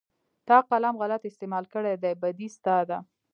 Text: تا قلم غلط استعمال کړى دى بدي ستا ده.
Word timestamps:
تا 0.47 0.57
قلم 0.69 0.95
غلط 1.01 1.21
استعمال 1.29 1.65
کړى 1.73 1.93
دى 2.03 2.11
بدي 2.21 2.47
ستا 2.55 2.77
ده. 2.89 2.97